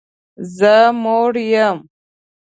[0.55, 1.27] زه موړ
[1.65, 1.79] یم